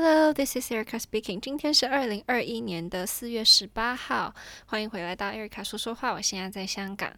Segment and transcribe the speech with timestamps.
[0.00, 1.40] Hello, this is Erica speaking.
[1.40, 4.32] 今天是二零二一年的四月十八号，
[4.66, 6.12] 欢迎回来到 Erica 说说话。
[6.12, 7.12] 我现在在香港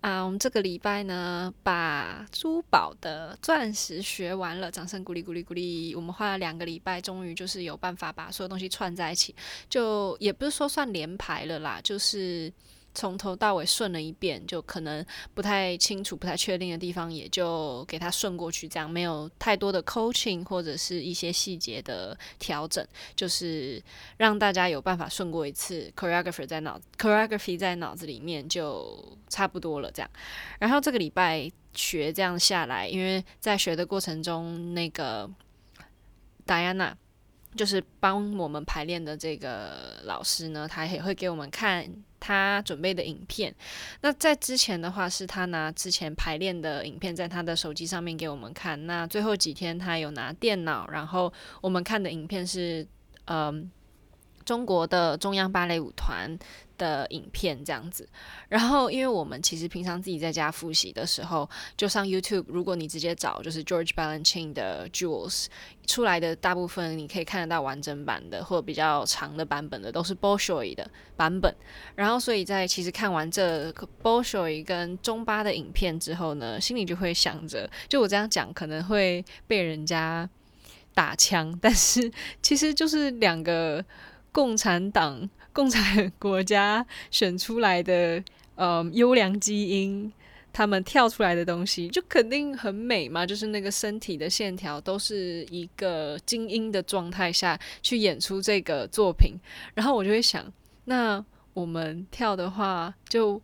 [0.00, 0.20] 啊。
[0.20, 5.94] 我们这个礼拜呢，把珠宝的钻石学完了，掌声鼓励鼓励鼓励。
[5.94, 9.32] 我们花了两个礼拜，终于就是有办法把所有东西串在一起，
[9.70, 12.52] 就也不是说算连排了啦，就是。
[12.94, 15.04] 从头到尾顺了一遍，就可能
[15.34, 23.82] 不太清楚、不太确定的地方，也就给它顺过去，这样没有太多的 coaching 或者是一些细节的调整，就是
[24.18, 30.10] 让大家有办法顺过一次 choreography 在脑 choreography 在脑子里面就差不多了，这样。
[30.60, 35.28] 然后这个礼拜学这样下来，因为在学的过程中，那个
[36.46, 36.92] Diana
[37.56, 41.92] 就是帮我们排练的这个老师呢，他也会给我们看。
[42.26, 43.54] 他准备的影片，
[44.00, 48.86] 那在之前的话是他拿之前排练的影片在他的手机上面给我们看。
[48.86, 52.86] 那最后几天他有拿电脑，然后我们看的影片是，
[53.26, 53.70] 嗯。
[54.44, 56.38] 中国的中央芭蕾舞团
[56.76, 58.08] 的影片这样子，
[58.48, 65.46] 然后因为我们其实平常自己在家复习的时候，就上 YouTube，如果你直接找就是 George Balanchine 的 Jewels
[65.86, 71.54] 出来的大部分，你可以看得到完整版的或比较长的版本的都是 Bolshoi 的版本。
[71.94, 73.70] 然后所以在其实看完这
[74.02, 80.28] Bolshoi 跟中巴的影片之后呢，心里就会想着，就我这样讲可能会被人家
[80.92, 82.10] 打枪，但是
[82.42, 83.84] 其实就是两个。
[84.34, 88.22] 共产党、共产国家选出来的
[88.56, 90.12] 呃优良基因，
[90.52, 93.24] 他们跳出来的东西就肯定很美嘛。
[93.24, 99.34] 就是那个身体的线条都是一个精英的状态下去演出这个作品。
[99.74, 100.52] 然后我就会想，
[100.84, 103.40] 那我们跳的话，就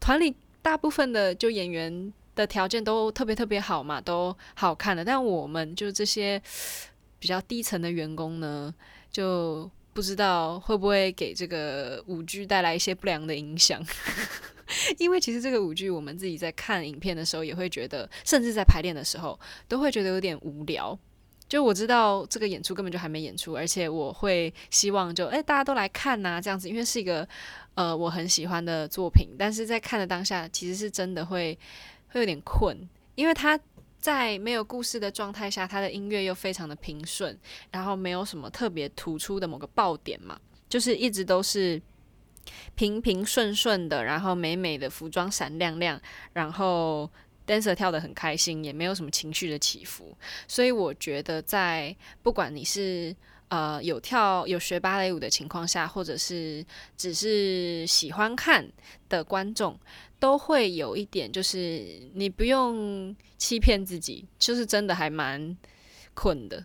[0.00, 5.04] 团里大部分的就演员的条件都特别特别好嘛，都好看的。
[5.04, 6.42] 但我们就这些
[7.18, 8.74] 比较低层的员工呢，
[9.10, 9.70] 就。
[9.94, 13.80] 不知道会不会给这个舞剧带来一些不良的影响？
[14.98, 19.38] 因为其实这个舞剧，我们自己在看影片的时候也会觉得，甚至在排练的时候
[19.68, 20.98] 都会觉得有点无聊。
[21.48, 27.26] 就我知道这个演出根本就还没演出，而且我会希望就诶，大家都来看呐，这样子，因为是一个
[27.74, 29.28] 呃我很喜欢的作品。
[29.38, 31.56] 但是在看的当下，其实是真的会
[32.08, 32.76] 会有点困，
[33.14, 33.58] 因为它。
[34.04, 37.34] 在没有故事的状态下，他的音乐又非常的平顺，
[37.70, 40.38] 然后没有什么特别突出的某个爆点嘛，
[40.68, 41.80] 就是一直都是
[42.74, 45.98] 平平顺顺的，然后美美的服装闪亮亮，
[46.34, 47.10] 然后
[47.46, 50.14] dancer 跳得很开心，也没有什么情绪的起伏，
[50.46, 53.16] 所以我觉得在不管你是
[53.48, 56.64] 呃有跳有学芭蕾舞的情况下，或者是
[56.96, 58.70] 只是喜欢看
[59.08, 59.78] 的观众。
[60.20, 65.54] 都会有一点，就是你不用欺骗自己，就是真的还蛮
[66.14, 66.64] 困的。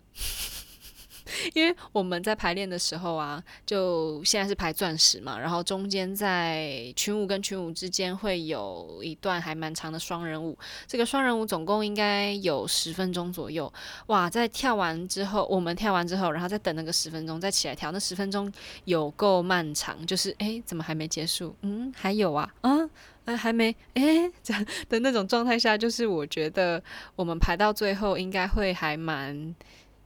[1.54, 10.58] 因为我们在排练的时候啊，就现在是排钻石嘛，然后中间在群舞跟群舞之间会有一段还蛮长的双人舞。
[10.88, 13.72] 这个双人舞总共应该有十分钟左右。
[14.08, 18.52] 哇，在跳完之后，我们跳完之后，然后再等那个十分钟，再起来跳，那十分钟
[18.86, 20.06] 有够漫长。
[20.06, 21.56] 就是诶，怎么还没结束？
[21.62, 22.90] 嗯，还有啊，啊，
[23.38, 26.82] 还没，诶， 这样的那种状态下，就是我觉得
[27.16, 29.56] 我们排到最后应该会还蛮。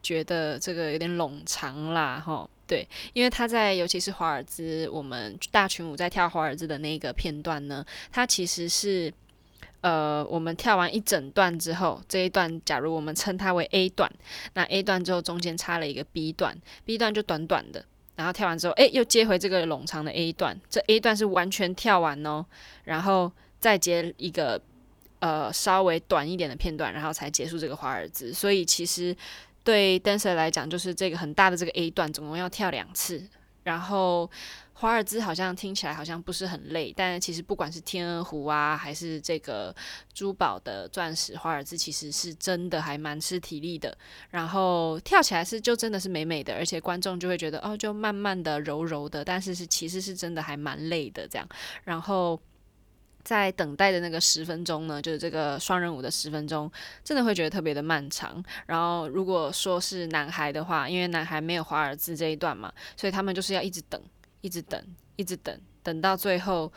[0.04, 9.12] 觉得这个有点冗长啦，吼，对，因为他在尤其是华尔兹，我们大群舞在跳华尔兹的那个片段呢，它其实是，
[9.80, 14.12] 呃，我们跳完一整段之后，这一段假如我们称它为 A 段，
[14.54, 17.86] 那 A 段之后中间插了一个 B 段，B 段就短短的，
[18.18, 22.46] 然后跳完之后，诶，又接回这个冗长的 A 段，这 A 段是完全跳完哦，
[22.84, 24.62] 然后再接一个
[25.20, 29.16] 呃稍微短一点的片段，然后才结束这个华尔兹，所以其实。
[29.64, 33.28] 对 dancer 来讲，就是这个很大的这个 A 段，总共要跳两次。
[33.64, 34.30] 然后
[34.74, 39.74] 华尔兹好像听起来好像不是很累，但其实不管是天鹅湖啊，还是这个
[40.14, 43.98] 珠宝的钻石华尔兹，其实是真的还蛮吃体力的。
[44.32, 51.48] 然后跳起来是就真的是美美的，而且观众就会觉得哦，就慢慢的柔柔的，但是是其实是真的还蛮累的这样。
[51.86, 52.38] 然后。
[53.24, 56.72] 在等待的那个十分钟呢，就是这个双人舞的十分钟，
[57.04, 58.44] 真的会觉得特别的漫长。
[58.66, 64.02] 然后如果说是男孩的话，因为男孩没有华尔兹这一段嘛，所以他们就是要一直等，
[64.42, 64.84] 一直等，
[65.16, 66.72] 一直等，等到最后。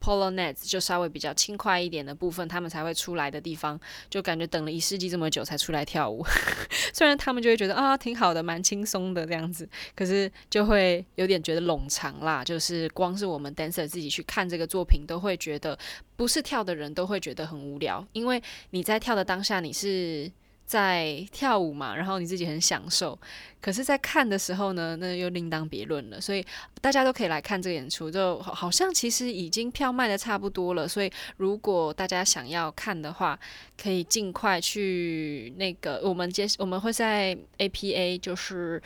[0.00, 6.24] Polonaise 就稍微比较轻快一点的部分，他们才会出来的地方，就感觉等了一世纪这么久才出来跳舞。
[6.92, 12.42] 虽然他们就会觉得啊，挺好的，蛮轻松的这样子，可是就会有点觉得冗长啦。
[12.42, 15.78] 就是光是我们 dancer 自己去看这个作品，都会觉得
[16.16, 20.30] 不是跳的人都会觉得很无聊，因为你在跳的当下，你是
[20.70, 23.18] 在跳舞嘛，然后你自己很享受。
[23.60, 26.20] 可是，在看的时候呢，那又另当别论了。
[26.20, 26.46] 所以
[26.80, 30.86] 大家都可以来看这个演出，就好像其实已经票卖得差不多了。
[30.86, 33.36] 所以如果大家想要看的话，
[33.76, 38.80] 可以尽快去那个我们接我们会在 APA 就是。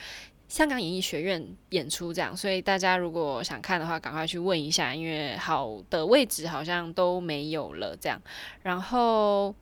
[0.46, 8.20] 香港演艺学院演出这样，所以大家如果想看的话，赶快去问一下，因为好的位置好像都没有了这样。
[8.62, 9.52] 然后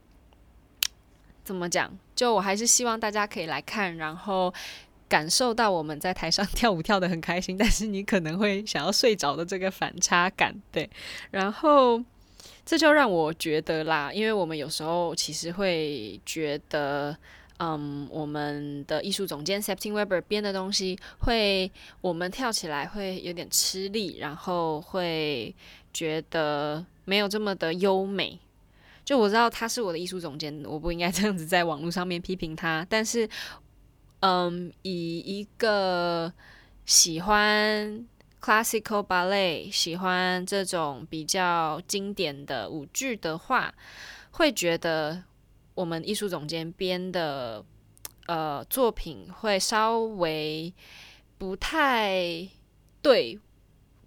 [1.44, 1.90] 怎么讲？
[2.14, 4.52] 就我还是希望大家可以来看，然后
[5.08, 10.88] 感受到我们在台上跳舞跳得很开心，但是你可能会想要睡着的这个反差感，对。
[11.30, 12.02] 然后
[12.64, 17.16] 这就让我觉得啦，因为我们有时候其实会觉得。
[17.58, 25.54] 嗯，我们的艺术总监 Septim Webber 编的东西会，我们跳起来会有点吃力，然后会
[25.92, 28.36] 觉得没有这么的优美。
[29.04, 32.86] 就我知道他是我的艺术总监，我不应该 这样子在网络上面批评他。
[32.88, 33.28] 但是，
[34.20, 36.32] 嗯，以一个
[36.86, 38.06] 喜欢
[38.40, 43.74] classical ballet、喜欢这种比较经典的舞剧的话，
[44.30, 45.24] 会觉得。
[45.74, 47.64] 我们艺术总监编的
[48.26, 50.70] 呃作品会稍微
[51.38, 52.46] 不太
[53.00, 53.40] 对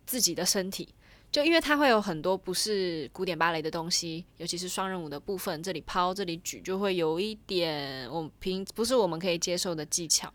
[0.06, 0.90] 自己的身体，
[1.36, 10.32] 就因为它会有很多不是古典芭蕾的东西，尤其是双人舞的部分，这里抛这里举就会有一点我平不是我们可以接受的技巧。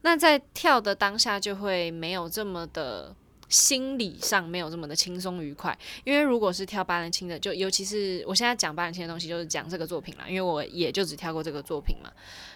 [0.00, 3.14] 那在跳的当下就会没有这么的。
[3.48, 12.10] 心理上没有这么的轻松愉快，因为如果是跳巴伦钦的，就尤其是我现在讲巴伦钦的东西，就是讲这个作品啦，因为我也就只跳过这个作品嘛。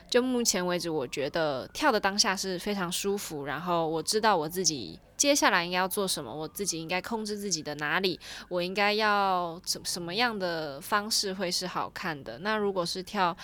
[0.09, 4.99] 就目前为止，我觉得跳的当下是非常舒服，然后我知道我自己。
[5.17, 6.35] 接下来应该要做什么？
[6.35, 8.19] 我自己应该控制自己的哪里？
[8.49, 12.39] 我应该要什什么样的方式会是好看的？
[12.41, 13.37] 那如果是跳，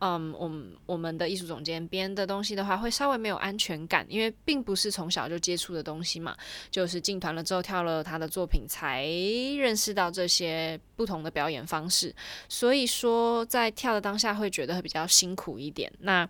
[0.00, 6.36] 嗯，我们我们的艺术总监编的东西的话，会稍微没有安全感，因为并不是从小就接触的东西嘛，
[6.70, 12.14] 就是进团了之后跳了他的作品，才认识到这些不同的表演方式，
[12.48, 15.92] 所以说在跳的当下会觉得会比较辛苦一点。
[16.00, 16.28] 那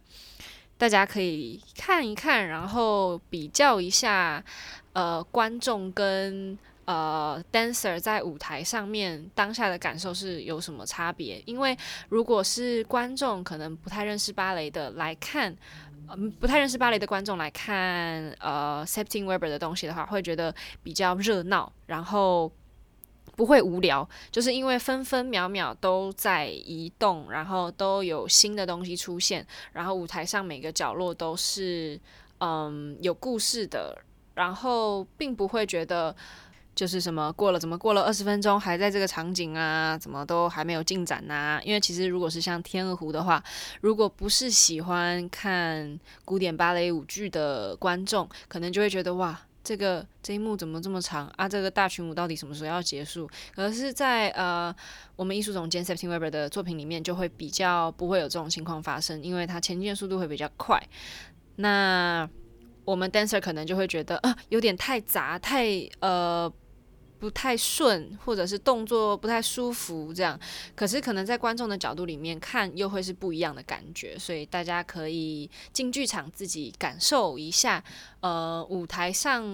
[0.77, 4.43] 大家可以看一看，然后比较一下，
[4.93, 11.43] 呃，观众跟呃 dancer 在舞台上面当下的感受是有什么差别？
[11.47, 11.77] 因为
[12.09, 15.57] 如果是观众可能不太认识芭蕾的来看，
[16.09, 22.51] 嗯、不太认识芭蕾的观众来看，呃，Septim Webber 的东西的话，会觉得比较热闹，然后。
[23.37, 31.99] 不会无聊，就是因为分分秒秒都在移动，然后都有新的东西出现，然后舞台上每个角落都是
[32.41, 33.97] 嗯有故事的，
[34.41, 36.17] 然后并不会觉得
[36.75, 41.61] 就是什么过了怎么过了二十分钟还在这个场景啊，怎么都还没有进展呐？
[41.63, 43.43] 因为其实如果是像天鹅湖的话，
[43.83, 49.39] 如果不是喜欢看古典芭蕾舞剧的观众，可能就会觉得哇。
[49.63, 51.47] 这个这一幕怎么这么长啊？
[51.47, 53.29] 这个大群舞到底什么时候要结束？
[53.55, 54.75] 可是在呃，
[55.17, 60.83] 我们艺术总监 Septin Webber 的作品里面，就会比较不会有这种情况发生，因为它前进的速度会比较快。
[61.57, 62.27] 那
[62.91, 66.53] 我们 dancer 可能就会觉得啊，有点太杂，太呃。
[67.21, 70.41] 不太顺，或者是动作不太舒服，这样。
[70.75, 74.19] 可是可能在观众的角度里面看，又会是不一样的感觉。
[74.19, 77.85] 所以大家可以进剧场自己感受一下，
[78.21, 79.45] 呃，舞台上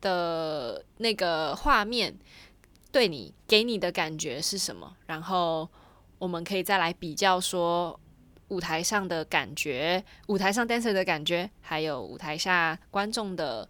[0.00, 2.18] 的那个画面
[2.90, 4.96] 对你给你的感觉是什么？
[5.04, 5.68] 然后
[6.18, 8.00] 我们可以再来比较说，
[8.54, 13.68] 舞台上的感觉，舞台上 dancer 的感觉，还有舞台下观众的。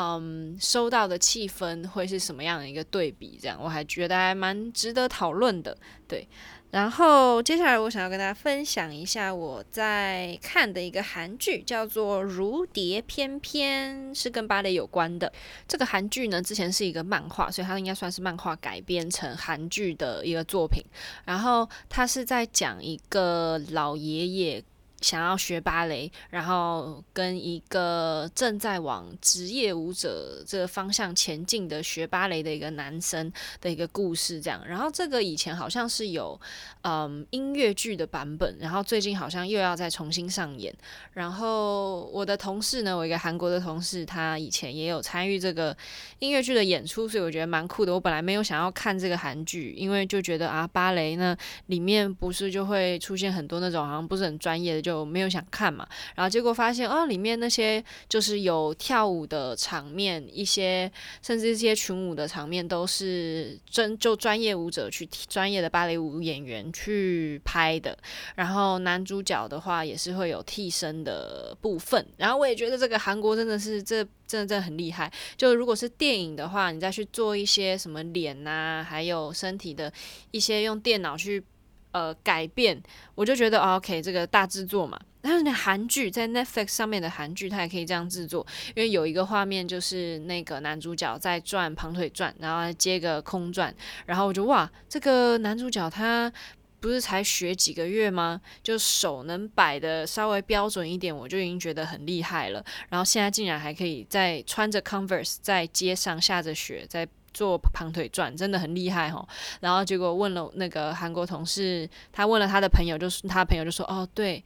[0.00, 3.38] 嗯，收到的气氛会是什么样的一个对比？
[3.38, 5.76] 这样我还觉得还蛮值得讨论的。
[6.08, 6.26] 对，
[6.70, 15.30] 然后接下来我想要跟大家分享一下我在看的一个韩剧，叫做《如蝶翩翩》，是跟芭蕾有关的。
[15.68, 20.82] 这个韩剧呢，之前是一个漫画，所以它应该算是漫画改编成韩剧的一个作品。
[21.26, 24.64] 然后它是在讲一个老爷爷。
[25.00, 34.62] 想要学芭蕾，然后跟一个正在往职业舞者这个方向前进的学芭蕾的一个男生的一个故事，这样。
[34.66, 36.38] 然后这个以前好像是有
[36.82, 40.74] 嗯音乐剧的版本，然后最近好像又要再重新上演。
[41.14, 45.74] 然后我的同事呢，我一个韩国的同事，他以前也有参与这个
[46.18, 47.94] 音乐剧的演出，所以我觉得蛮酷的。
[47.94, 51.34] 我本来没有想要看这个韩剧，因为就觉得啊，芭蕾呢
[51.66, 54.89] 里面不是就会出现很多那种好像不是很专业的就。
[54.90, 55.86] 就没有想看嘛。
[56.16, 60.90] 然后结果发现哦，里面那些就是有跳舞的场面，一些
[61.22, 67.96] 甚至一些群舞的场面都是真就专业舞者去专业的芭蕾舞演员去拍的。
[68.34, 72.04] 然后男主角的话也是会有替身的部分。
[72.16, 75.12] 然后我也觉得这个韩国真的是这真的真的很厉害。
[75.36, 79.92] 就如果是电影的话，你再去做一些什么脸呐，还有身体的
[80.32, 81.44] 一些用电脑去。
[81.92, 82.80] 呃，改变
[83.14, 84.98] 我就觉得、OK，这个大制作嘛。
[85.22, 93.74] 但是那韩剧在 Netflix 上面的韩剧，它也可以这样制作，因为有一个画面就是那个男主角在转旁腿转，然后接个空转，
[94.06, 96.32] 然后我就哇，这个男主角他
[96.80, 98.40] 不是才学几个月吗？
[98.62, 102.64] 就手能摆得稍微标准一点，我就已经觉得很厉害了。
[102.88, 107.06] 然后现在竟然还可以在穿着 Converse 在街上下着雪在。
[107.32, 109.26] 做旁腿转真的很厉害哦，
[109.60, 114.42] 然后结果问了那个韩国同事，他问了他的朋友，就是他朋友就说：“哦，对，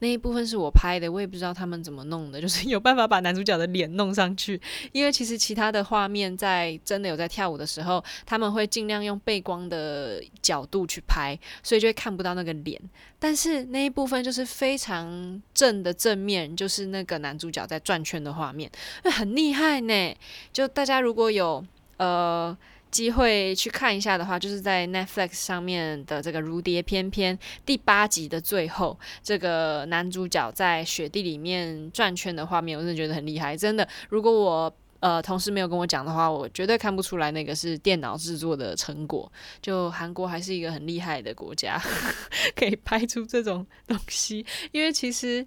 [0.00, 4.60] 那一部分是我拍的，我也不知道他们怎么弄的，就是有办法把男主角的脸弄上去。
[4.92, 12.80] 因为其实其他的画面在真的有在跳舞的时候，他们会尽量用背光的角度去拍，所以就会看不到那个脸。
[13.18, 18.70] 但是那一部分就是非常正的正面，就是那个男主角在转圈的画面，
[19.04, 20.14] 那很厉害呢。
[20.52, 21.64] 就大家如果有。
[21.98, 22.56] 呃，
[22.90, 33.56] 机会去看一下的话，就是在 Netflix 上面的这个《如蝶翩翩》第八集的最后，这个男主角在雪地里面转圈的画面，我真的觉得很厉害。
[33.56, 39.30] 真的，如果我呃同事没有跟我讲的话，我绝对看不出来那个是电脑制作的成果。
[39.60, 41.80] 就韩国还是一个很厉害的国家，
[42.56, 44.44] 可以拍出这种东西。
[44.72, 45.46] 因为其实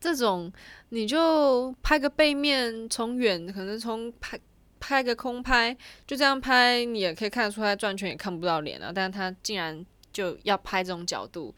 [0.00, 0.52] 这种
[0.90, 4.38] 你就拍个背面，从远可能从拍。
[4.80, 8.92] 拍个空拍，就这样拍，你也可以看得出来转圈也看不到脸了。
[8.92, 11.54] 但是他竟然就要拍这种角度，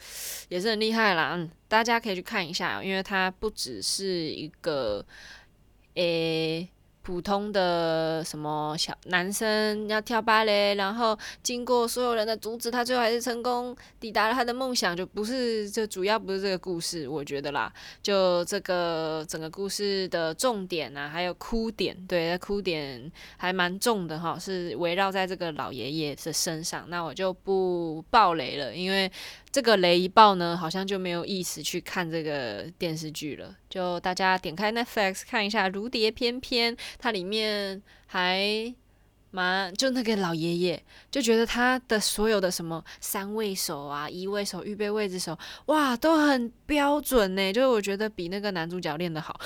[0.48, 1.34] 也是很厉害啦。
[1.34, 5.04] 嗯，大家可以去看一下，因为它不只是一个，
[5.94, 6.68] 诶、
[7.02, 29.10] 普通的什么小男生要跳芭蕾，然后经过所有人的阻止，他最后还是成功抵达了他的梦想，就不是就主要不是这个故事，我觉得啦，就这个整个故事的重点啊，还有哭点，对，哭点还蛮重的哈，是围绕在这个老爷爷的身上，那我就不爆雷了，因为。
[29.52, 33.56] 这个雷一爆呢，好像就没有意思去看这个电视剧了。
[33.68, 38.72] 就大家点开 Netflix 看一下《如蝶翩翩》，它里面还
[39.32, 40.80] 蛮就那个老爷爷，
[41.10, 47.52] 就觉得他的所有的什么三位手啊、一位手、预备位置手，哇，都很标准呢。
[47.52, 49.40] 就是我觉得比那个男主角练得好。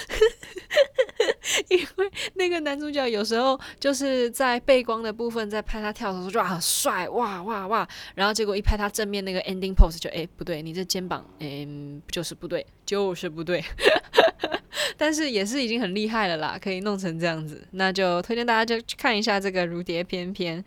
[1.68, 7.88] 因为那个男主角有时候就是在背光的部分，在拍他跳的时候就很帅，哇哇哇！
[8.14, 11.66] 然后结果一拍他正面那个 ending pose 就哎不对，你这肩膀哎
[12.08, 13.62] 就是不对，就是不对。
[14.96, 20.62] 但是也是已经很厉害了啦，可以弄成这样子，那就推荐大家就去看一下这个《如蝶翩翩》。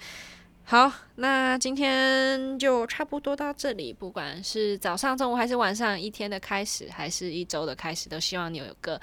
[0.64, 3.94] 好，那今天就差不多到这里。
[3.94, 9.00] 不管是早上、中午还是晚上，一天的开始还是一周的开始，都希望你有个。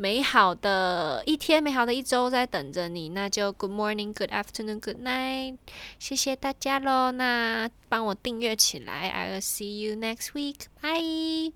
[0.00, 5.58] 美好的一天，美好的一周在等着你，那就 Good morning, Good afternoon, Good night，
[5.98, 7.12] 谢谢大家喽。
[7.12, 11.52] 那帮我订阅起来，I will see you next week，bye。